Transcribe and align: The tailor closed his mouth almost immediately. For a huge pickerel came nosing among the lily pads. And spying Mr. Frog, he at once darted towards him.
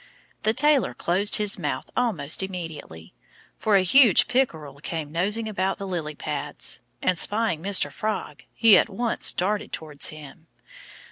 The 0.41 0.53
tailor 0.55 0.95
closed 0.95 1.35
his 1.35 1.59
mouth 1.59 1.91
almost 1.95 2.41
immediately. 2.41 3.13
For 3.59 3.75
a 3.75 3.83
huge 3.83 4.27
pickerel 4.27 4.77
came 4.79 5.11
nosing 5.11 5.47
among 5.47 5.75
the 5.77 5.85
lily 5.85 6.15
pads. 6.15 6.79
And 7.03 7.19
spying 7.19 7.61
Mr. 7.61 7.91
Frog, 7.91 8.41
he 8.55 8.79
at 8.79 8.89
once 8.89 9.31
darted 9.31 9.71
towards 9.71 10.09
him. 10.09 10.47